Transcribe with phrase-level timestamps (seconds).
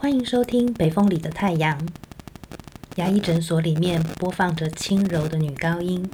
[0.00, 1.76] 欢迎收听《北风里的太阳》。
[2.94, 6.08] 牙医诊所里面播放着轻柔的女高音，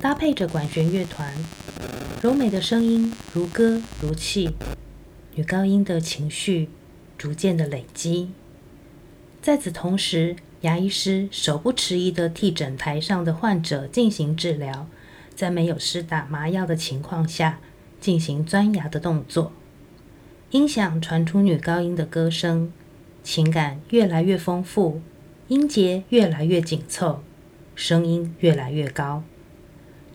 [0.00, 1.32] 搭配着管弦乐团，
[2.20, 4.50] 柔美的声音如歌如泣。
[5.36, 6.70] 女高音的情绪
[7.16, 8.30] 逐渐的累积。
[9.40, 14.88] 在此同时，牙医师手不迟疑的替诊台上的患者进行治疗，
[15.36, 17.60] 在没有施打麻药的情况下
[18.00, 19.52] 进行钻牙的动作。
[20.50, 22.72] 音响传出女高音的歌声。
[23.32, 25.00] 情感越来越丰富，
[25.46, 27.22] 音节越来越紧凑，
[27.76, 29.22] 声音越来越高。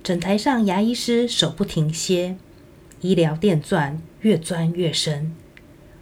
[0.03, 2.35] 诊台上，牙医师手不停歇，
[2.99, 5.33] 医疗电钻越钻越深，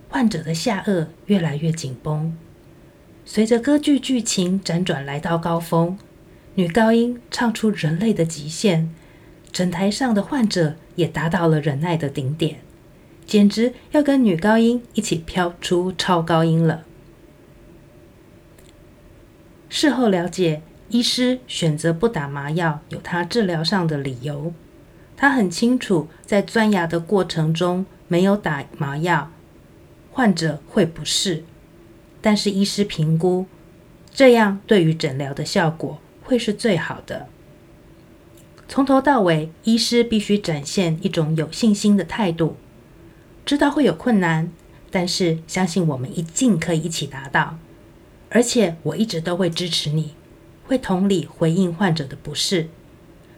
[0.09, 2.35] 患者的下颚越来越紧绷。
[3.23, 5.99] 随着歌剧剧情辗转来到高峰，
[6.55, 8.89] 女高音唱出人类的极限，
[9.51, 12.61] 诊台上的患者也达到了忍耐的顶点，
[13.27, 16.85] 简直要跟女高音一起飘出超高音了。
[19.75, 24.53] 事后了解，医师选择不打麻药，有他治疗上的理由。
[25.17, 29.31] 他很清楚，在钻牙的过程中没有打麻药，
[30.11, 31.43] 患者会不适。
[32.21, 33.47] 但是医师评估，
[34.13, 37.25] 这样对于诊疗的效果会是最好的。
[38.67, 42.57] 从头到尾，医师必须展现一种有信心的态度，
[43.43, 44.51] 知道会有困难，
[44.91, 47.57] 但是相信我们一定可以一起达到。
[48.35, 50.15] 而且我一直都会支持你，
[50.65, 52.67] 会同理回应患者的不适，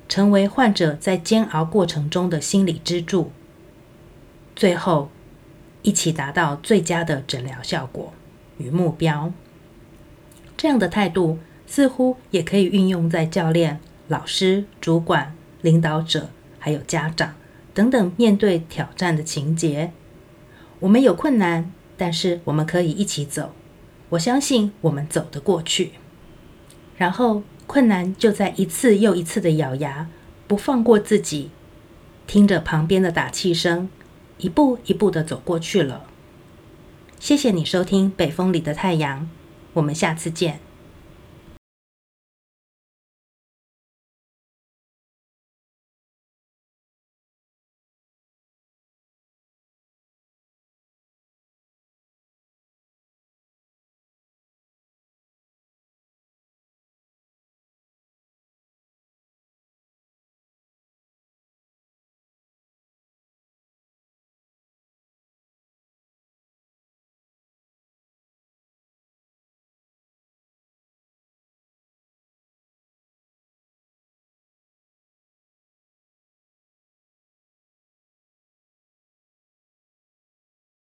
[0.08, 3.32] 成为患者在煎熬过程中的心理支柱，
[4.56, 5.12] 最后
[5.82, 8.14] 一起达到最佳的诊疗效果
[8.58, 9.34] 与目标。
[10.56, 17.36] 这样的态度似乎也可以运用在教练、老师、主管、领导者，还有家长
[17.74, 19.92] 等等面对挑战的情节。
[20.80, 23.52] 我们有困难，但是我们可以一起走。
[24.09, 25.91] 我相信我们走得过去，
[26.97, 30.07] 然后困难就在一次又一次的咬牙，
[30.47, 31.50] 不放过自己，
[32.28, 33.90] 听着旁边的打气声，
[34.38, 36.06] 一步一步的走过去了。
[37.19, 39.22] 谢谢你收听《北风里的太阳》，
[39.74, 40.59] 我们下次见。